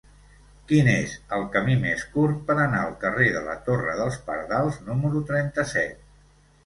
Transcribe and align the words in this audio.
Quin 0.69 0.87
és 0.93 1.11
el 1.37 1.43
camí 1.55 1.75
més 1.83 2.01
curt 2.15 2.41
per 2.47 2.55
anar 2.63 2.81
al 2.85 2.95
carrer 3.05 3.29
de 3.35 3.45
la 3.49 3.55
Torre 3.71 3.95
dels 4.01 4.21
Pardals 4.31 4.81
número 4.89 5.23
trenta-set? 5.33 6.03